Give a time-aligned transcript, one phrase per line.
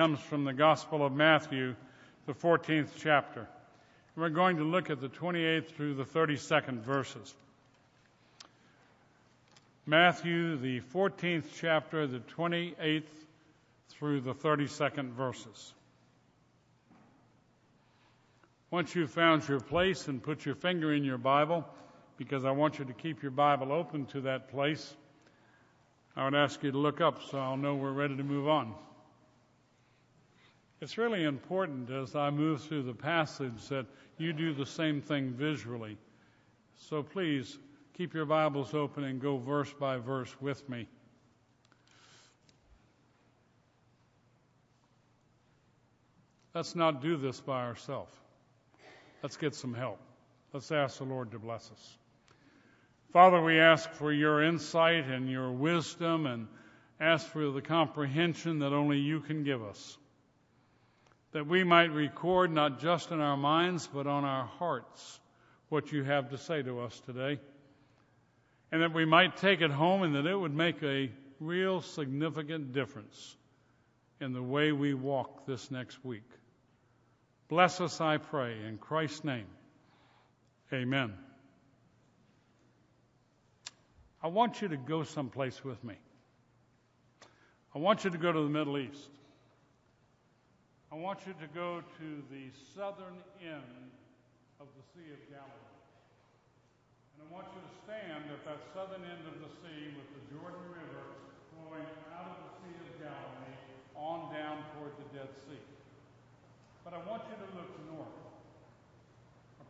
[0.00, 1.74] comes from the Gospel of Matthew,
[2.24, 3.46] the 14th chapter.
[4.16, 7.34] We're going to look at the 28th through the 32nd verses.
[9.84, 13.02] Matthew, the 14th chapter, the 28th
[13.90, 15.74] through the 32nd verses.
[18.70, 21.62] Once you've found your place and put your finger in your Bible,
[22.16, 24.94] because I want you to keep your Bible open to that place,
[26.16, 28.74] I would ask you to look up so I'll know we're ready to move on.
[30.80, 33.84] It's really important as I move through the passage that
[34.16, 35.98] you do the same thing visually.
[36.76, 37.58] So please
[37.98, 40.88] keep your Bibles open and go verse by verse with me.
[46.54, 48.12] Let's not do this by ourselves.
[49.22, 49.98] Let's get some help.
[50.54, 51.98] Let's ask the Lord to bless us.
[53.12, 56.48] Father, we ask for your insight and your wisdom and
[56.98, 59.98] ask for the comprehension that only you can give us
[61.32, 65.20] that we might record not just in our minds, but on our hearts
[65.68, 67.38] what you have to say to us today.
[68.72, 72.72] And that we might take it home and that it would make a real significant
[72.72, 73.36] difference
[74.20, 76.28] in the way we walk this next week.
[77.48, 79.46] Bless us, I pray, in Christ's name.
[80.72, 81.14] Amen.
[84.22, 85.94] I want you to go someplace with me.
[87.74, 89.10] I want you to go to the Middle East.
[90.90, 93.94] I want you to go to the southern end
[94.58, 95.78] of the Sea of Galilee.
[97.14, 100.22] And I want you to stand at that southern end of the sea with the
[100.34, 101.06] Jordan River
[101.54, 103.54] flowing out of the Sea of Galilee
[103.94, 105.62] on down toward the Dead Sea.
[106.82, 108.18] But I want you to look north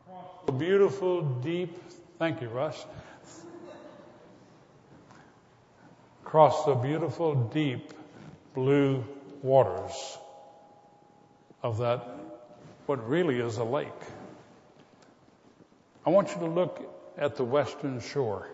[0.00, 1.76] across the beautiful, deep,
[2.18, 2.86] thank you, Russ,
[6.24, 7.92] across the beautiful, deep
[8.54, 9.04] blue
[9.42, 10.16] waters
[11.62, 12.06] of that,
[12.86, 13.88] what really is a lake.
[16.06, 16.80] I want you to look
[17.18, 18.48] at the western shore.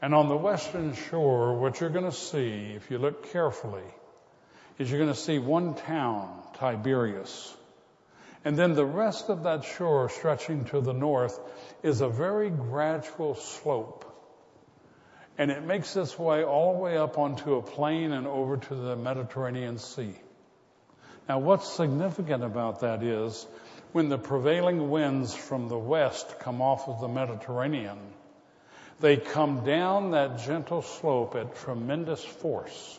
[0.00, 3.84] And on the western shore, what you're going to see, if you look carefully,
[4.78, 7.54] is you're going to see one town, Tiberias.
[8.44, 11.38] And then the rest of that shore stretching to the north
[11.82, 14.04] is a very gradual slope.
[15.38, 18.74] And it makes its way all the way up onto a plain and over to
[18.74, 20.14] the Mediterranean Sea.
[21.28, 23.46] Now, what's significant about that is
[23.92, 27.98] when the prevailing winds from the west come off of the Mediterranean,
[29.00, 32.98] they come down that gentle slope at tremendous force,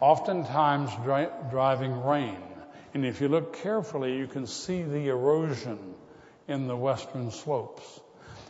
[0.00, 2.38] oftentimes dri- driving rain.
[2.94, 5.78] And if you look carefully, you can see the erosion
[6.48, 7.82] in the western slopes.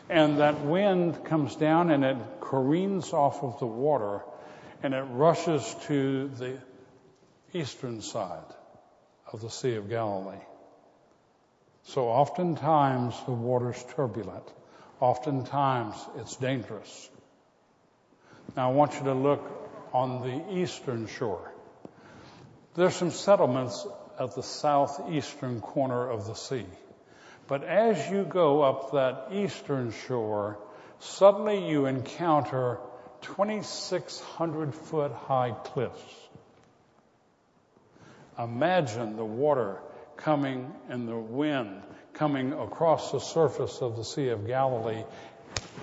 [0.08, 4.20] And that wind comes down and it careens off of the water
[4.84, 6.58] and it rushes to the
[7.52, 8.54] eastern side
[9.32, 10.42] of the Sea of Galilee.
[11.84, 14.44] So oftentimes the water's turbulent.
[15.00, 17.10] Oftentimes it's dangerous.
[18.56, 19.42] Now I want you to look
[19.92, 21.52] on the eastern shore.
[22.74, 23.86] There's some settlements
[24.18, 26.66] at the southeastern corner of the sea.
[27.48, 30.58] But as you go up that eastern shore,
[30.98, 32.78] suddenly you encounter
[33.22, 36.02] 2,600 foot high cliffs.
[38.38, 39.78] Imagine the water
[40.16, 41.82] coming and the wind
[42.12, 45.04] coming across the surface of the Sea of Galilee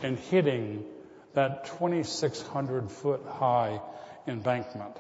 [0.02, 0.84] and hitting
[1.34, 3.82] that 2,600 foot high
[4.28, 4.96] embankment.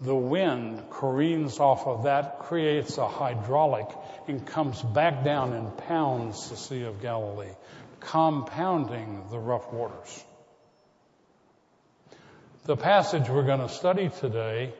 [0.00, 3.86] The wind careens off of that, creates a hydraulic,
[4.26, 7.54] and comes back down and pounds the Sea of Galilee,
[8.00, 10.24] compounding the rough waters.
[12.64, 14.72] The passage we're going to study today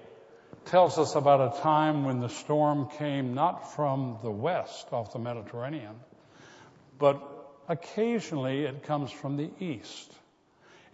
[0.67, 5.19] tells us about a time when the storm came not from the west off the
[5.19, 5.95] Mediterranean,
[6.99, 7.23] but
[7.69, 10.13] occasionally it comes from the east.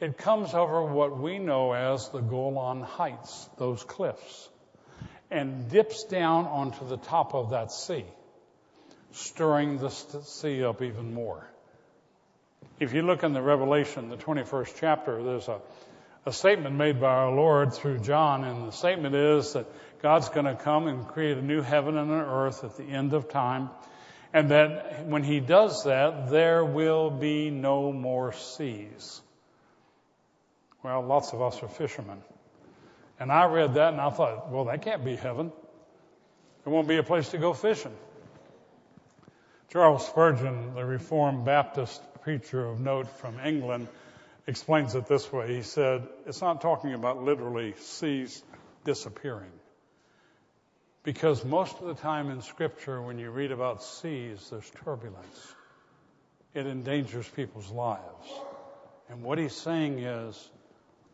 [0.01, 4.49] It comes over what we know as the Golan Heights, those cliffs,
[5.31, 8.05] and dips down onto the top of that sea,
[9.13, 11.47] stirring the sea up even more.
[12.79, 15.61] If you look in the Revelation, the 21st chapter, there's a
[16.27, 19.67] a statement made by our Lord through John, and the statement is that
[20.03, 23.13] God's going to come and create a new heaven and an earth at the end
[23.15, 23.71] of time,
[24.33, 29.21] and that when He does that, there will be no more seas.
[30.83, 32.23] Well, lots of us are fishermen.
[33.19, 35.53] And I read that and I thought, well, that can't be heaven.
[36.65, 37.95] There won't be a place to go fishing.
[39.71, 43.89] Charles Spurgeon, the Reformed Baptist preacher of note from England,
[44.51, 45.55] explains it this way.
[45.55, 48.43] He said, it's not talking about literally seas
[48.85, 49.53] disappearing.
[51.03, 55.55] Because most of the time in Scripture, when you read about seas, there's turbulence.
[56.53, 58.29] It endangers people's lives.
[59.09, 60.51] And what he's saying is,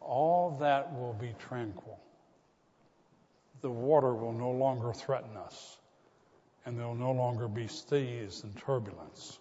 [0.00, 1.98] all that will be tranquil.
[3.60, 5.76] The water will no longer threaten us,
[6.64, 9.38] and there will no longer be seas and turbulence.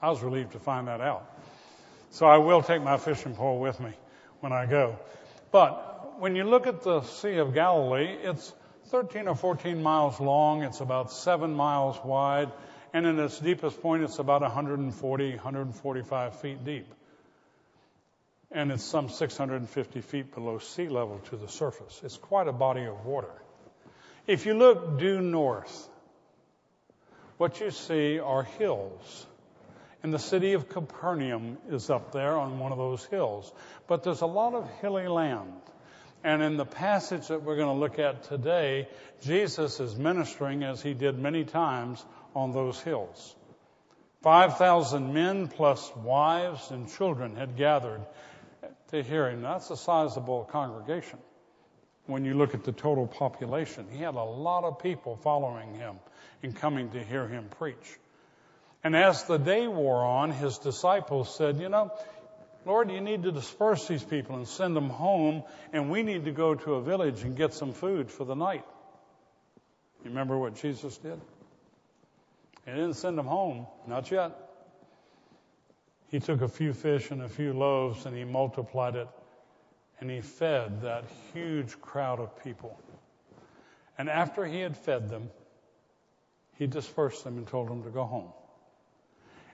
[0.00, 1.26] I was relieved to find that out.
[2.10, 3.92] So I will take my fishing pole with me
[4.40, 4.98] when I go.
[5.50, 8.52] But when you look at the Sea of Galilee, it's
[8.86, 12.50] 13 or 14 miles long, it's about seven miles wide,
[12.92, 16.86] and in its deepest point, it's about 140, 145 feet deep.
[18.50, 22.00] And it's some 650 feet below sea level to the surface.
[22.02, 23.30] It's quite a body of water.
[24.26, 25.88] If you look due north,
[27.36, 29.26] what you see are hills.
[30.02, 33.52] And the city of Capernaum is up there on one of those hills.
[33.88, 35.52] But there's a lot of hilly land.
[36.22, 38.88] And in the passage that we're going to look at today,
[39.22, 42.04] Jesus is ministering as he did many times
[42.34, 43.34] on those hills.
[44.22, 48.00] 5,000 men plus wives and children had gathered
[48.90, 49.42] to hear him.
[49.42, 51.18] That's a sizable congregation
[52.06, 53.86] when you look at the total population.
[53.90, 55.96] He had a lot of people following him
[56.42, 57.98] and coming to hear him preach.
[58.84, 61.92] And as the day wore on, his disciples said, You know,
[62.64, 65.42] Lord, you need to disperse these people and send them home,
[65.72, 68.64] and we need to go to a village and get some food for the night.
[70.04, 71.20] You remember what Jesus did?
[72.64, 74.32] He didn't send them home, not yet.
[76.10, 79.08] He took a few fish and a few loaves and he multiplied it
[80.00, 82.78] and he fed that huge crowd of people.
[83.96, 85.30] And after he had fed them,
[86.56, 88.32] he dispersed them and told them to go home.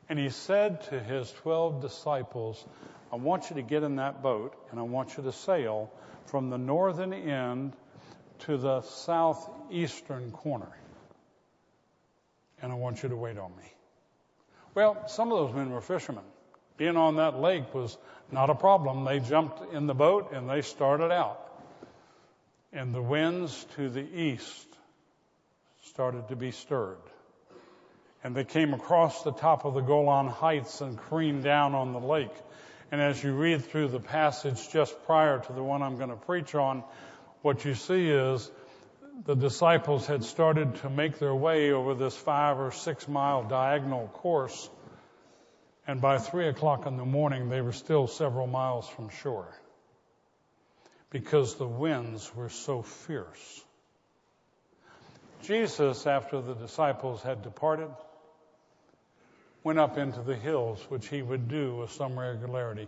[0.08, 2.64] And he said to his 12 disciples,
[3.12, 5.90] I want you to get in that boat and I want you to sail
[6.26, 7.74] from the northern end
[8.40, 10.70] to the southeastern corner.
[12.60, 13.72] And I want you to wait on me.
[14.74, 16.24] Well, some of those men were fishermen.
[16.76, 17.96] Being on that lake was
[18.32, 19.04] not a problem.
[19.04, 21.40] They jumped in the boat and they started out.
[22.72, 24.66] And the winds to the east
[25.84, 26.98] started to be stirred.
[28.24, 32.00] And they came across the top of the Golan Heights and careened down on the
[32.00, 32.34] lake.
[32.90, 36.16] And as you read through the passage just prior to the one I'm going to
[36.16, 36.82] preach on,
[37.42, 38.50] what you see is
[39.24, 44.08] the disciples had started to make their way over this five or six mile diagonal
[44.08, 44.68] course
[45.86, 49.48] and by three o'clock in the morning, they were still several miles from shore
[51.10, 53.64] because the winds were so fierce.
[55.42, 57.90] Jesus, after the disciples had departed,
[59.64, 62.86] went up into the hills, which he would do with some regularity.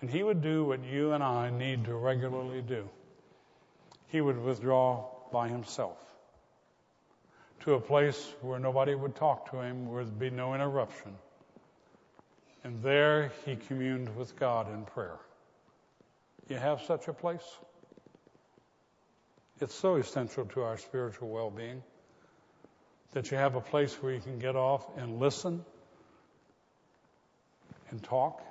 [0.00, 2.88] And he would do what you and I need to regularly do.
[4.08, 5.96] He would withdraw by himself
[7.60, 11.14] to a place where nobody would talk to him, where there'd be no interruption
[12.64, 15.18] and there he communed with God in prayer.
[16.48, 17.44] You have such a place?
[19.60, 21.82] It's so essential to our spiritual well being
[23.14, 25.64] that you have a place where you can get off and listen
[27.90, 28.42] and talk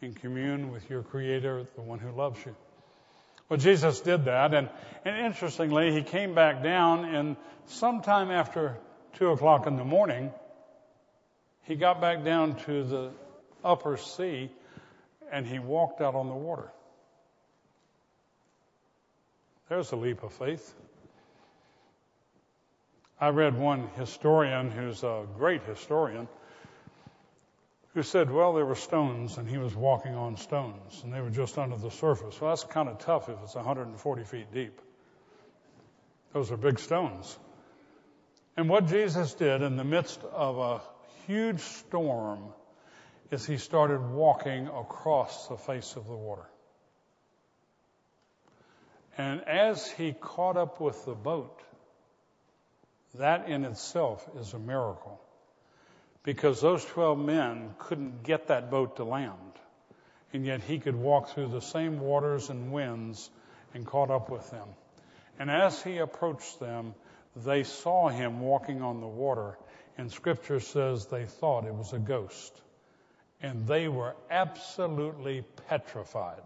[0.00, 2.54] and commune with your Creator, the one who loves you.
[3.48, 4.68] Well, Jesus did that, and,
[5.04, 7.36] and interestingly, he came back down, and
[7.66, 8.76] sometime after
[9.14, 10.30] 2 o'clock in the morning,
[11.64, 13.10] he got back down to the
[13.64, 14.50] upper sea
[15.30, 16.70] and he walked out on the water.
[19.68, 20.74] There's a leap of faith.
[23.20, 26.28] I read one historian who's a great historian
[27.94, 31.30] who said, well, there were stones and he was walking on stones and they were
[31.30, 32.40] just under the surface.
[32.40, 34.80] Well, that's kind of tough if it's 140 feet deep.
[36.32, 37.36] Those are big stones.
[38.56, 40.80] And what Jesus did in the midst of a
[41.26, 42.40] huge storm
[43.30, 46.46] is he started walking across the face of the water.
[49.16, 51.60] And as he caught up with the boat,
[53.14, 55.20] that in itself is a miracle.
[56.22, 59.32] Because those 12 men couldn't get that boat to land.
[60.32, 63.30] And yet he could walk through the same waters and winds
[63.72, 64.68] and caught up with them.
[65.38, 66.94] And as he approached them,
[67.36, 69.56] they saw him walking on the water
[69.98, 72.62] and scripture says they thought it was a ghost.
[73.42, 76.42] And they were absolutely petrified.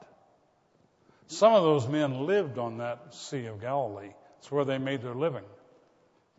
[1.26, 4.12] Some of those men lived on that Sea of Galilee.
[4.38, 5.44] It's where they made their living.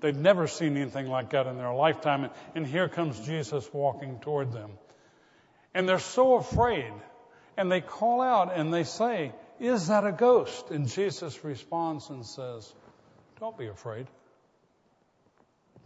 [0.03, 2.29] They'd never seen anything like that in their lifetime.
[2.55, 4.72] And here comes Jesus walking toward them.
[5.74, 6.91] And they're so afraid.
[7.55, 9.31] And they call out and they say,
[9.62, 10.72] Is that a ghost?
[10.72, 12.69] And Jesus responds and says,
[13.39, 14.07] Don't be afraid.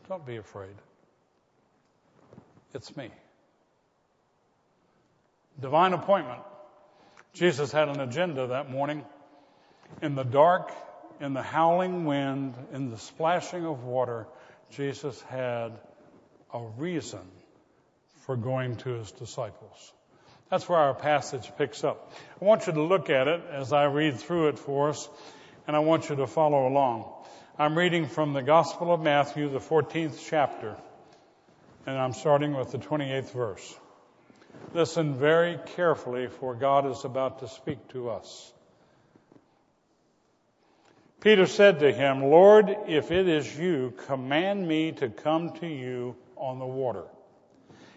[0.10, 0.74] Don't be afraid.
[2.74, 3.12] It's me.
[5.62, 6.42] Divine appointment.
[7.34, 9.06] Jesus had an agenda that morning.
[10.02, 10.72] In the dark,
[11.20, 14.28] in the howling wind, in the splashing of water,
[14.72, 15.72] Jesus had
[16.54, 17.28] a reason
[18.26, 19.94] for going to his disciples.
[20.50, 22.14] That's where our passage picks up.
[22.42, 25.10] I want you to look at it as I read through it for us,
[25.68, 27.12] and I want you to follow along.
[27.58, 30.78] I'm reading from the Gospel of Matthew, the 14th chapter,
[31.86, 33.76] and I'm starting with the 28th verse.
[34.74, 38.54] Listen very carefully, for God is about to speak to us.
[41.22, 46.16] Peter said to him, Lord, if it is you, command me to come to you
[46.36, 47.06] on the water.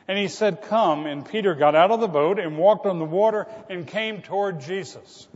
[0.09, 1.07] And he said, Come.
[1.07, 4.61] And Peter got out of the boat and walked on the water and came toward
[4.61, 5.29] Jesus.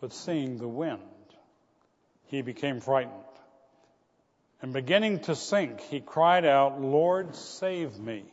[0.00, 1.00] But seeing the wind,
[2.28, 3.12] he became frightened.
[4.62, 8.24] And beginning to sink, he cried out, Lord, save me.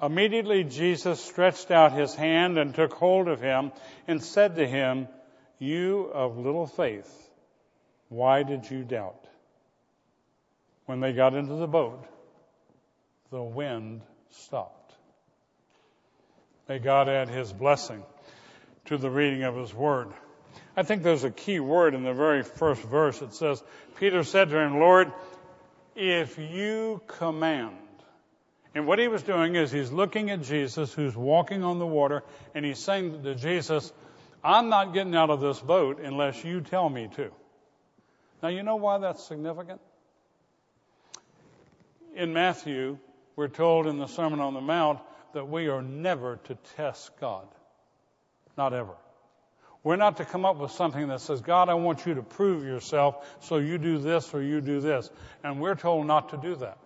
[0.00, 3.72] Immediately Jesus stretched out his hand and took hold of him
[4.08, 5.08] and said to him,
[5.60, 7.30] You of little faith,
[8.08, 9.24] why did you doubt?
[10.86, 12.04] When they got into the boat,
[13.30, 14.00] the wind
[14.30, 14.94] stopped.
[16.66, 18.02] May God add his blessing
[18.86, 20.08] to the reading of his word.
[20.76, 23.20] I think there's a key word in the very first verse.
[23.20, 23.62] It says,
[23.98, 25.12] Peter said to him, Lord,
[25.94, 27.76] if you command.
[28.74, 32.22] And what he was doing is he's looking at Jesus who's walking on the water
[32.54, 33.92] and he's saying to Jesus,
[34.42, 37.30] I'm not getting out of this boat unless you tell me to.
[38.42, 39.80] Now you know why that's significant?
[42.14, 42.98] In Matthew,
[43.36, 45.00] we're told in the Sermon on the Mount
[45.34, 47.46] that we are never to test God.
[48.56, 48.94] Not ever.
[49.82, 52.64] We're not to come up with something that says, God, I want you to prove
[52.64, 55.10] yourself, so you do this or you do this.
[55.42, 56.78] And we're told not to do that.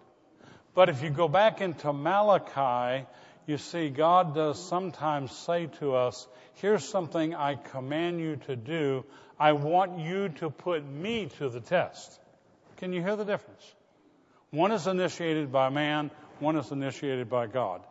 [0.75, 3.07] But if you go back into Malachi,
[3.47, 9.05] you see God does sometimes say to us, here's something I command you to do.
[9.39, 12.19] I want you to put me to the test.
[12.77, 13.75] Can you hear the difference?
[14.51, 17.83] One is initiated by man, one is initiated by God.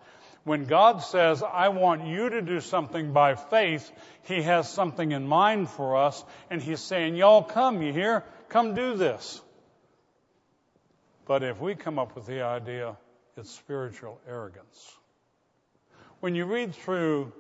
[0.44, 3.90] When God says, I want you to do something by faith,
[4.24, 8.24] He has something in mind for us, and He's saying, Y'all come, you hear?
[8.50, 9.42] Come do this.
[11.26, 12.98] But if we come up with the idea,
[13.38, 14.98] it's spiritual arrogance.
[16.24, 17.34] When you read through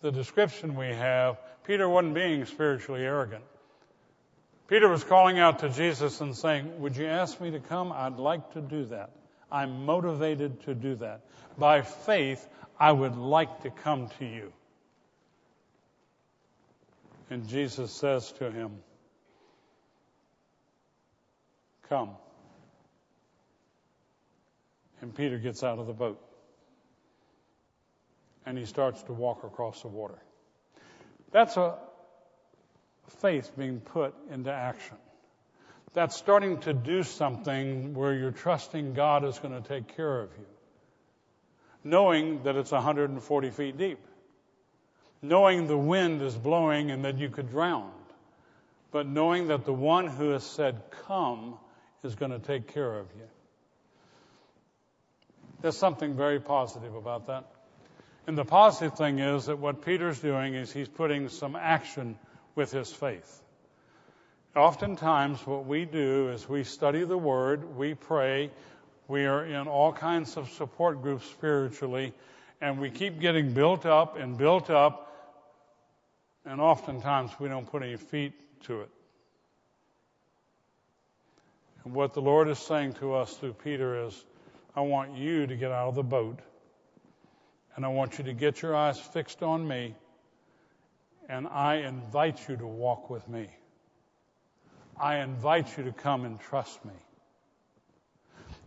[0.00, 3.42] the description we have, Peter wasn't being spiritually arrogant.
[4.68, 7.90] Peter was calling out to Jesus and saying, Would you ask me to come?
[7.90, 9.10] I'd like to do that.
[9.50, 11.22] I'm motivated to do that.
[11.58, 12.46] By faith,
[12.78, 14.52] I would like to come to you.
[17.30, 18.76] And Jesus says to him,
[21.88, 22.10] Come.
[25.00, 26.20] And Peter gets out of the boat.
[28.46, 30.18] And he starts to walk across the water.
[31.30, 31.76] That's a
[33.20, 34.96] faith being put into action
[35.94, 40.30] that's starting to do something where you're trusting God is going to take care of
[40.36, 40.46] you.
[41.84, 43.98] Knowing that it's 140 feet deep.
[45.22, 47.92] Knowing the wind is blowing and that you could drown.
[48.90, 51.56] But knowing that the one who has said, come,
[52.02, 53.26] is going to take care of you.
[55.62, 57.44] There's something very positive about that.
[58.26, 62.18] And the positive thing is that what Peter's doing is he's putting some action
[62.54, 63.42] with his faith.
[64.56, 68.50] Oftentimes, what we do is we study the Word, we pray,
[69.08, 72.14] we are in all kinds of support groups spiritually,
[72.60, 75.12] and we keep getting built up and built up,
[76.46, 78.88] and oftentimes we don't put any feet to it.
[81.84, 84.24] And what the Lord is saying to us through Peter is,
[84.74, 86.38] I want you to get out of the boat,
[87.76, 89.94] and I want you to get your eyes fixed on me,
[91.28, 93.48] and I invite you to walk with me.
[95.00, 96.92] I invite you to come and trust me.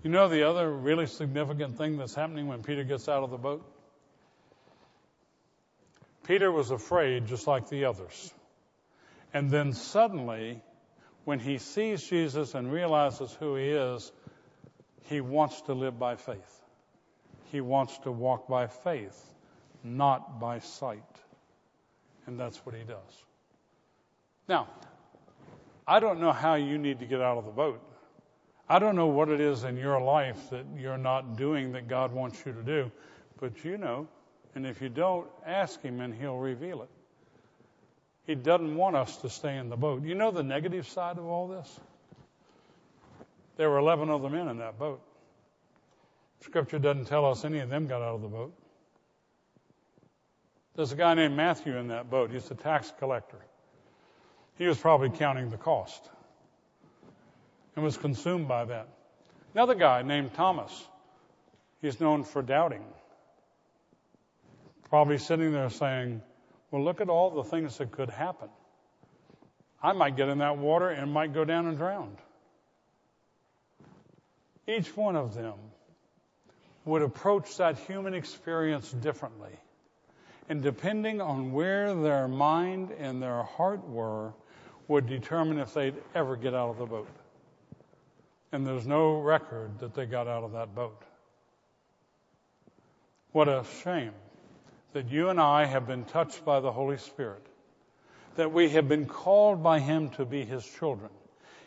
[0.03, 3.37] You know the other really significant thing that's happening when Peter gets out of the
[3.37, 3.65] boat?
[6.27, 8.33] Peter was afraid just like the others.
[9.33, 10.61] And then suddenly,
[11.23, 14.11] when he sees Jesus and realizes who he is,
[15.03, 16.61] he wants to live by faith.
[17.51, 19.33] He wants to walk by faith,
[19.83, 21.03] not by sight.
[22.25, 23.23] And that's what he does.
[24.49, 24.67] Now,
[25.87, 27.81] I don't know how you need to get out of the boat.
[28.69, 32.11] I don't know what it is in your life that you're not doing that God
[32.11, 32.91] wants you to do,
[33.39, 34.07] but you know.
[34.55, 36.89] And if you don't, ask Him and He'll reveal it.
[38.25, 40.03] He doesn't want us to stay in the boat.
[40.03, 41.79] You know the negative side of all this?
[43.55, 45.01] There were 11 other men in that boat.
[46.41, 48.53] Scripture doesn't tell us any of them got out of the boat.
[50.75, 52.31] There's a guy named Matthew in that boat.
[52.31, 53.39] He's a tax collector.
[54.57, 56.09] He was probably counting the cost
[57.75, 58.87] and was consumed by that.
[59.53, 60.87] Another guy named Thomas.
[61.81, 62.83] He's known for doubting.
[64.89, 66.21] Probably sitting there saying,
[66.71, 68.49] Well, look at all the things that could happen.
[69.81, 72.17] I might get in that water and might go down and drown.
[74.67, 75.55] Each one of them
[76.87, 79.51] would approach that human experience differently.
[80.49, 84.33] And depending on where their mind and their heart were,
[84.87, 87.09] would determine if they'd ever get out of the boat.
[88.53, 91.03] And there's no record that they got out of that boat.
[93.33, 94.13] What a shame
[94.93, 97.45] that you and I have been touched by the Holy Spirit,
[98.37, 101.11] that we have been called by Him to be His children.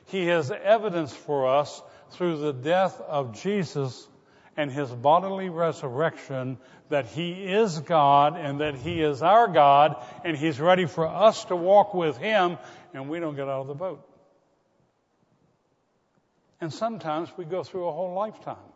[0.06, 4.08] He has evidence for us through the death of Jesus
[4.60, 6.58] and his bodily resurrection
[6.90, 11.46] that he is God and that he is our God and he's ready for us
[11.46, 12.58] to walk with him
[12.92, 14.06] and we don't get out of the boat.
[16.60, 18.68] And sometimes we go through a whole lifetime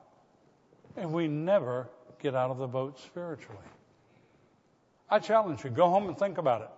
[0.96, 1.90] and we never
[2.22, 3.68] get out of the boat spiritually.
[5.10, 6.70] I challenge you, go home and think about it.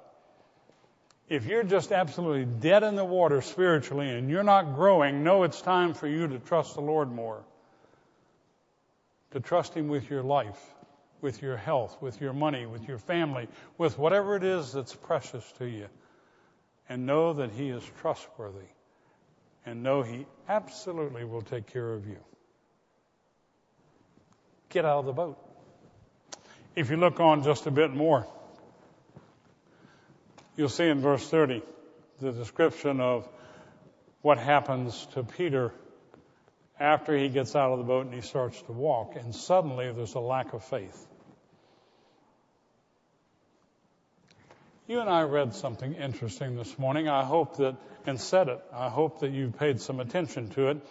[1.29, 5.61] If you're just absolutely dead in the water spiritually and you're not growing, know it's
[5.63, 7.45] time for you to trust the Lord more
[9.37, 10.59] to trust Him with your life,
[11.21, 15.45] with your health, with your money, with your family, with whatever it is that's precious
[15.59, 15.89] to you.
[16.89, 18.71] And know that He is trustworthy.
[19.67, 22.17] And know He absolutely will take care of you.
[24.71, 25.37] Get out of the boat.
[26.75, 28.27] If you look on just a bit more,
[30.57, 31.61] you'll see in verse 30
[32.23, 33.29] the description of
[34.23, 35.75] what happens to Peter
[36.79, 40.15] after he gets out of the boat and he starts to walk, and suddenly there's
[40.15, 41.07] a lack of faith.
[44.87, 47.09] You and I read something interesting this morning.
[47.09, 50.87] I hope that, and said it, I hope that you paid some attention to it.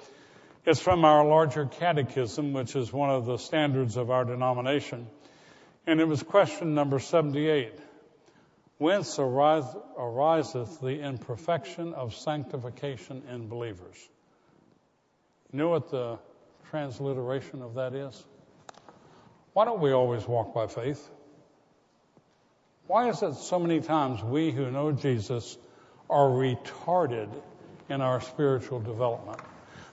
[0.65, 5.07] It's from our larger catechism, which is one of the standards of our denomination.
[5.87, 7.79] And it was question number 78.
[8.79, 13.95] Whence ariseth the imperfection of sanctification in believers?
[15.51, 16.19] You know what the
[16.69, 18.25] transliteration of that is?
[19.53, 21.09] Why don't we always walk by faith?
[22.87, 25.57] Why is it so many times we who know Jesus
[26.09, 27.29] are retarded
[27.89, 29.39] in our spiritual development?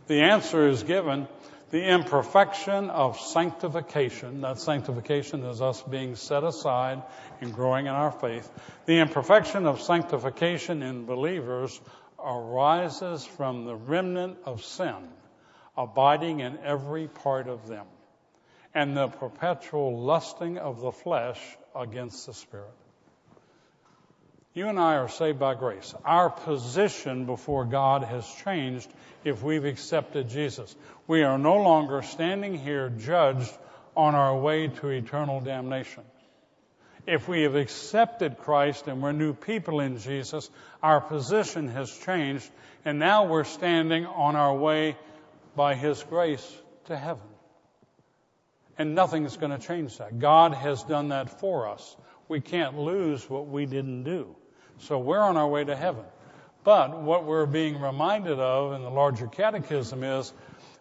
[0.09, 1.29] The answer is given
[1.71, 4.41] the imperfection of sanctification.
[4.41, 7.03] That sanctification is us being set aside
[7.41, 8.51] and growing in our faith.
[8.87, 11.81] The imperfection of sanctification in believers
[12.19, 15.09] arises from the remnant of sin
[15.77, 17.87] abiding in every part of them,
[18.75, 21.41] and the perpetual lusting of the flesh
[21.75, 22.75] against the Spirit.
[24.55, 25.95] You and I are saved by grace.
[26.05, 28.93] Our position before God has changed
[29.25, 30.75] if we've accepted Jesus.
[31.07, 33.51] We are no longer standing here judged
[33.97, 36.03] on our way to eternal damnation.
[37.07, 40.49] If we have accepted Christ and we're new people in Jesus,
[40.83, 42.49] our position has changed
[42.85, 44.97] and now we're standing on our way
[45.55, 46.47] by His grace
[46.87, 47.27] to heaven.
[48.79, 50.19] And nothing's going to change that.
[50.19, 51.97] God has done that for us.
[52.29, 54.35] We can't lose what we didn't do.
[54.79, 56.05] So we're on our way to heaven.
[56.65, 60.33] But what we're being reminded of in the larger catechism is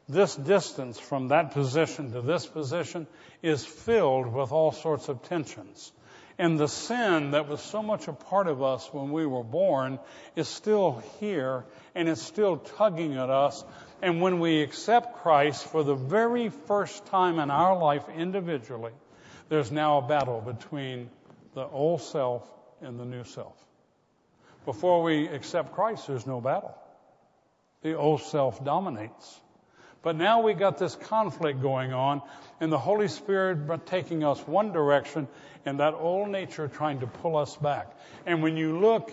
[0.08, 3.08] this distance from that position to this position
[3.42, 5.92] is filled with all sorts of tensions.
[6.38, 10.00] And the sin that was so much a part of us when we were born
[10.36, 13.64] is still here and it's still tugging at us
[14.02, 18.94] and when we accept Christ for the very first time in our life individually,
[19.50, 21.10] there's now a battle between
[21.54, 22.48] the old self
[22.82, 23.56] and the new self.
[24.66, 26.76] Before we accept Christ, there's no battle.
[27.84, 29.40] The old self dominates.
[30.04, 32.24] But now we got this conflict going on,
[32.60, 35.28] and the Holy Spirit taking us one direction,
[35.64, 37.92] and that old nature trying to pull us back.
[38.26, 39.12] And when you look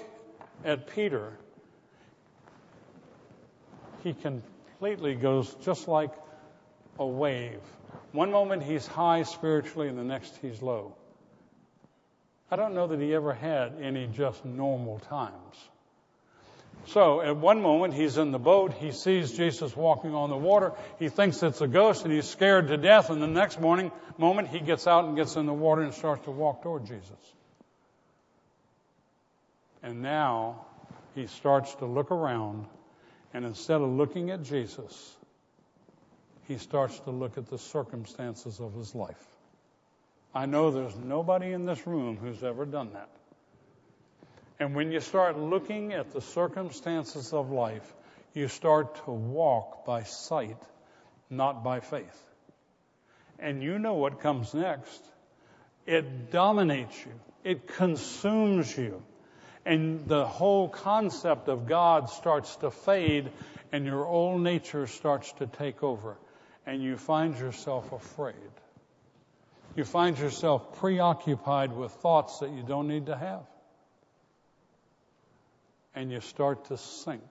[0.64, 1.32] at Peter,
[4.02, 4.42] he can
[4.78, 6.12] completely goes just like
[7.00, 7.60] a wave.
[8.12, 10.94] One moment he's high spiritually, and the next he's low.
[12.48, 15.56] I don't know that he ever had any just normal times.
[16.86, 20.72] So at one moment he's in the boat, he sees Jesus walking on the water,
[21.00, 24.48] he thinks it's a ghost and he's scared to death, and the next morning moment
[24.48, 27.34] he gets out and gets in the water and starts to walk toward Jesus.
[29.82, 30.66] And now
[31.16, 32.66] he starts to look around,
[33.34, 35.16] and instead of looking at Jesus,
[36.46, 39.22] he starts to look at the circumstances of his life.
[40.34, 43.10] I know there's nobody in this room who's ever done that.
[44.60, 47.94] And when you start looking at the circumstances of life,
[48.34, 50.58] you start to walk by sight,
[51.30, 52.24] not by faith.
[53.38, 55.04] And you know what comes next.
[55.86, 57.12] It dominates you.
[57.44, 59.02] It consumes you.
[59.68, 63.30] And the whole concept of God starts to fade
[63.70, 66.16] and your old nature starts to take over.
[66.66, 68.34] And you find yourself afraid.
[69.76, 73.42] You find yourself preoccupied with thoughts that you don't need to have.
[75.94, 77.28] And you start to sink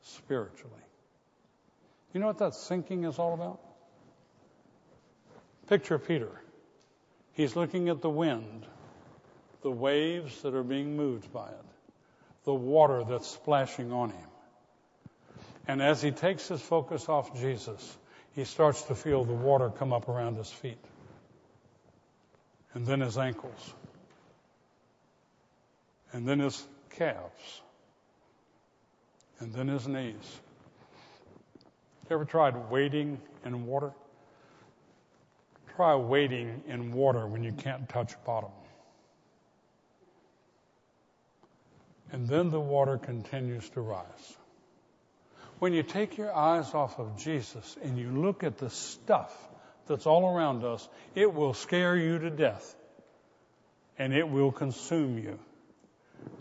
[0.00, 0.72] spiritually.
[2.14, 3.60] You know what that sinking is all about?
[5.68, 6.32] Picture Peter.
[7.34, 8.64] He's looking at the wind,
[9.62, 11.64] the waves that are being moved by it,
[12.44, 14.28] the water that's splashing on him.
[15.66, 17.96] And as he takes his focus off Jesus,
[18.34, 20.78] he starts to feel the water come up around his feet
[22.74, 23.74] and then his ankles
[26.12, 27.62] and then his calves
[29.38, 30.40] and then his knees.
[32.08, 33.92] You ever tried wading in water?
[35.76, 38.50] Try wading in water when you can't touch bottom.
[42.12, 44.36] And then the water continues to rise.
[45.58, 49.32] When you take your eyes off of Jesus and you look at the stuff
[49.86, 52.76] that's all around us, it will scare you to death.
[53.98, 55.38] And it will consume you.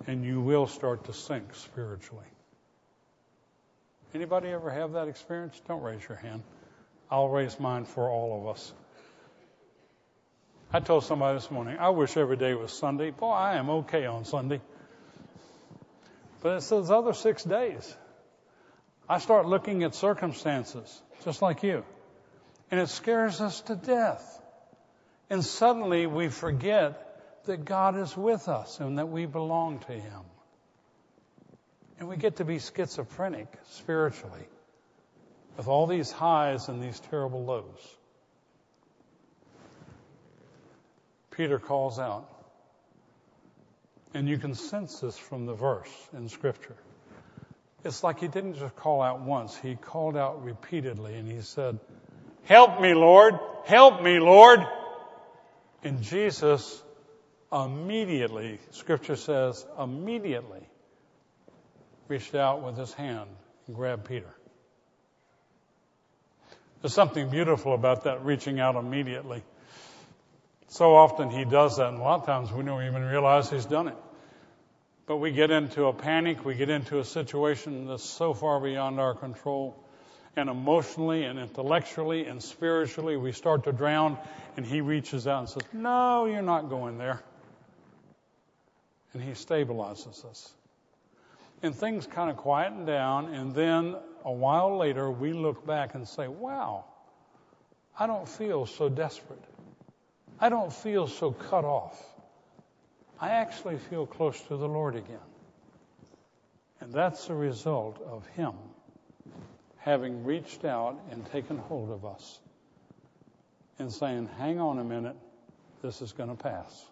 [0.08, 2.26] And you will start to sink spiritually.
[4.14, 5.60] Anybody ever have that experience?
[5.68, 6.44] Don't raise your hand.
[7.10, 8.74] I'll raise mine for all of us.
[10.74, 13.12] I told somebody this morning, I wish every day was Sunday.
[13.12, 14.62] Boy, I am okay on Sunday.
[16.42, 17.96] But it's those other six days.
[19.08, 21.84] I start looking at circumstances, just like you.
[22.72, 24.42] And it scares us to death.
[25.30, 30.22] And suddenly we forget that God is with us and that we belong to Him.
[32.00, 34.48] And we get to be schizophrenic spiritually
[35.58, 37.98] with all these highs and these terrible lows.
[41.32, 42.28] Peter calls out.
[44.14, 46.76] And you can sense this from the verse in Scripture.
[47.84, 51.80] It's like he didn't just call out once, he called out repeatedly and he said,
[52.44, 53.36] Help me, Lord!
[53.66, 54.60] Help me, Lord!
[55.84, 56.82] And Jesus
[57.52, 60.68] immediately, Scripture says, immediately
[62.08, 63.30] reached out with his hand
[63.68, 64.34] and grabbed Peter.
[66.82, 69.44] There's something beautiful about that reaching out immediately.
[70.72, 73.66] So often he does that, and a lot of times we don't even realize he's
[73.66, 73.98] done it.
[75.06, 79.00] But we get into a panic, we get into a situation that's so far beyond
[79.00, 79.76] our control,
[80.36, 84.18] and emotionally and intellectually and spiritually we start to drown,
[84.56, 87.22] and he reaches out and says, No, you're not going there.
[89.14, 90.54] And he stabilizes us
[91.64, 96.08] and things kind of quieten down, and then a while later we look back and
[96.08, 96.86] say, wow,
[97.98, 99.44] I don't feel so desperate.
[100.42, 102.04] I don't feel so cut off.
[103.20, 105.20] I actually feel close to the Lord again.
[106.80, 108.54] And that's the result of Him
[109.78, 112.40] having reached out and taken hold of us
[113.80, 115.16] and saying, hang on a minute,
[115.82, 116.86] this is going to pass.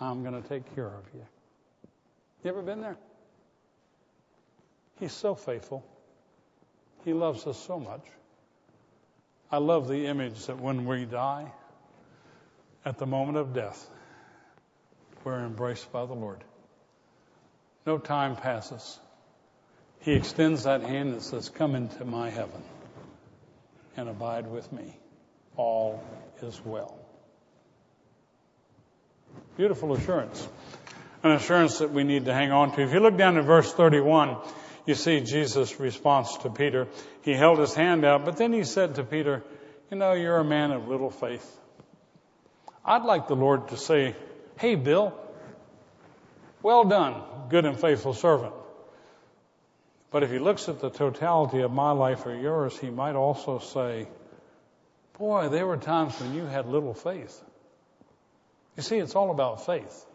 [0.00, 1.24] I'm going to take care of you.
[2.42, 2.96] You ever been there?
[5.00, 5.84] He's so faithful.
[7.04, 8.04] He loves us so much.
[9.50, 11.50] I love the image that when we die,
[12.84, 13.88] at the moment of death,
[15.24, 16.44] we're embraced by the Lord.
[17.86, 18.98] No time passes.
[20.00, 22.62] He extends that hand and says, Come into my heaven
[23.96, 24.96] and abide with me.
[25.56, 26.02] All
[26.42, 26.98] is well.
[29.56, 30.46] Beautiful assurance.
[31.22, 32.82] An assurance that we need to hang on to.
[32.82, 34.36] If you look down at verse 31,
[34.84, 36.86] you see Jesus' response to Peter.
[37.22, 39.42] He held his hand out, but then he said to Peter,
[39.90, 41.60] You know, you're a man of little faith.
[42.84, 44.14] I'd like the Lord to say,
[44.58, 45.18] Hey, Bill,
[46.62, 48.54] well done, good and faithful servant.
[50.10, 53.58] But if he looks at the totality of my life or yours, he might also
[53.58, 54.06] say,
[55.18, 57.42] Boy, there were times when you had little faith.
[58.76, 60.06] You see, it's all about faith.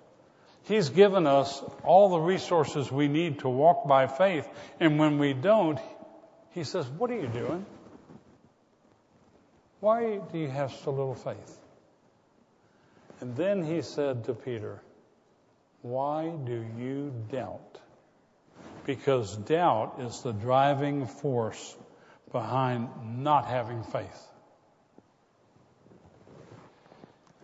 [0.63, 4.47] He's given us all the resources we need to walk by faith.
[4.79, 5.79] And when we don't,
[6.51, 7.65] He says, What are you doing?
[9.79, 11.58] Why do you have so little faith?
[13.21, 14.81] And then He said to Peter,
[15.81, 17.79] Why do you doubt?
[18.85, 21.77] Because doubt is the driving force
[22.31, 22.89] behind
[23.23, 24.29] not having faith.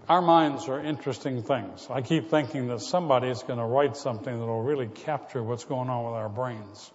[0.07, 1.87] Our minds are interesting things.
[1.89, 5.65] I keep thinking that somebody is going to write something that will really capture what's
[5.65, 6.91] going on with our brains.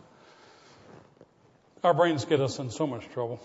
[1.83, 3.41] Our brains get us in so much trouble.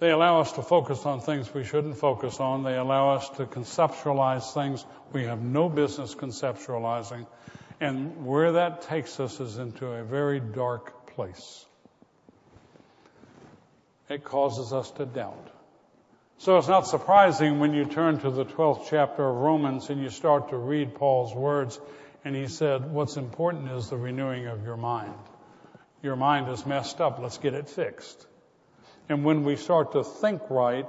[0.00, 2.62] They allow us to focus on things we shouldn't focus on.
[2.62, 7.26] They allow us to conceptualize things we have no business conceptualizing.
[7.80, 11.66] And where that takes us is into a very dark place.
[14.08, 15.50] It causes us to doubt.
[16.38, 20.08] So it's not surprising when you turn to the 12th chapter of Romans and you
[20.08, 21.78] start to read Paul's words
[22.24, 25.12] and he said, what's important is the renewing of your mind.
[26.02, 27.18] Your mind is messed up.
[27.18, 28.26] Let's get it fixed.
[29.10, 30.86] And when we start to think right,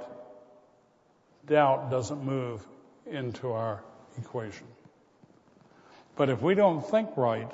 [1.44, 2.64] doubt doesn't move
[3.04, 3.82] into our
[4.16, 4.68] equation.
[6.14, 7.50] But if we don't think right,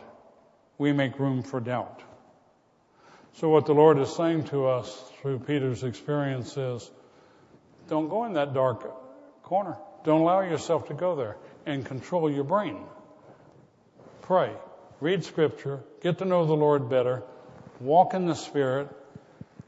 [0.77, 2.03] we make room for doubt.
[3.37, 6.91] So what the Lord is saying to us through Peter's experience is,
[7.89, 8.85] don't go in that dark
[9.45, 9.79] corner.
[10.05, 12.85] Don't allow yourself to go there and control your brain.
[14.21, 14.53] Pray,
[15.01, 17.23] read scripture, get to know the Lord better,
[17.81, 18.91] walk in the Spirit,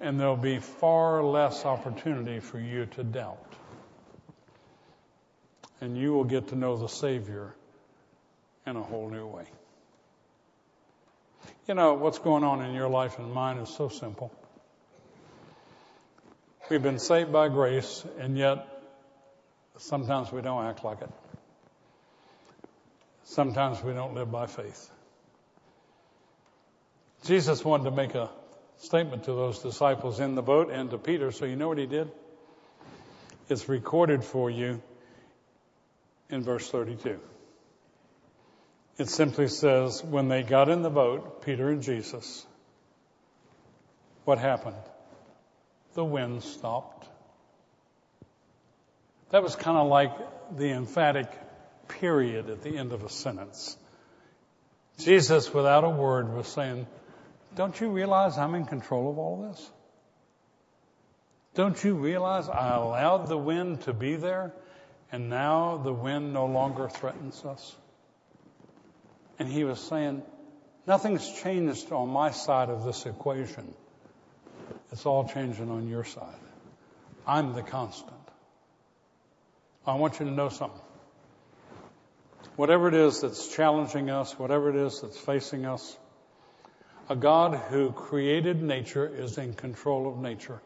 [0.01, 3.55] and there'll be far less opportunity for you to doubt.
[5.81, 7.55] And you will get to know the Savior
[8.67, 9.45] in a whole new way.
[11.69, 14.33] You know, what's going on in your life and mine is so simple.
[16.71, 18.67] We've been saved by grace, and yet
[19.77, 21.11] sometimes we don't act like it.
[23.25, 24.91] Sometimes we don't live by faith.
[27.25, 28.31] Jesus wanted to make a
[28.81, 31.31] statement to those disciples in the boat and to Peter.
[31.31, 32.11] So you know what he did?
[33.49, 34.83] It's recorded for you
[36.31, 37.19] in verse 32.
[38.99, 42.47] It simply says, when they got in the boat, Peter and Jesus,
[44.25, 44.77] what happened?
[45.95, 47.09] The wind stopped.
[49.31, 50.13] That was kind of like
[50.57, 51.29] the emphatic
[51.89, 53.77] period at the end of a sentence.
[54.99, 56.87] Jesus, without a word, was saying,
[57.55, 59.71] don't you realize I'm in control of all this?
[61.55, 64.53] Don't you realize I allowed the wind to be there
[65.11, 67.77] and now the wind no longer threatens us?
[69.39, 70.23] And he was saying,
[70.87, 73.75] nothing's changed on my side of this equation.
[74.93, 76.35] It's all changing on your side.
[77.27, 78.13] I'm the constant.
[79.87, 80.81] I want you to know something.
[82.57, 85.97] Whatever it is that's challenging us, whatever it is that's facing us,
[87.11, 90.61] a God who created nature is in control of nature.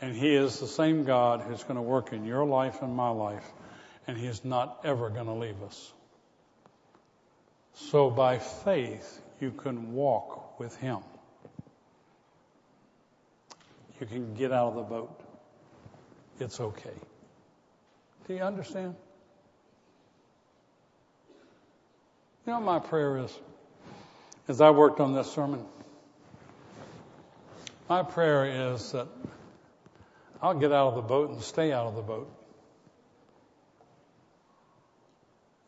[0.00, 3.10] And He is the same God who's going to work in your life and my
[3.10, 3.44] life.
[4.06, 5.92] And He is not ever going to leave us.
[7.74, 10.98] So by faith, you can walk with Him.
[14.00, 15.20] You can get out of the boat.
[16.38, 16.94] It's okay.
[18.28, 18.94] Do you understand?
[22.46, 23.36] You know, my prayer is
[24.48, 25.64] as I worked on this sermon.
[27.88, 29.08] My prayer is that
[30.40, 32.30] I'll get out of the boat and stay out of the boat.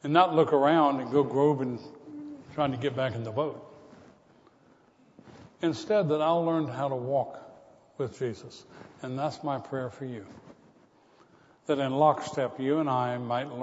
[0.03, 1.79] And not look around and go groping
[2.55, 3.61] trying to get back in the boat.
[5.63, 7.41] Instead, that I'll learn how to walk
[7.97, 8.65] with Jesus.
[9.03, 10.27] And that's my prayer for you.
[11.67, 13.61] That in lockstep, you and I might learn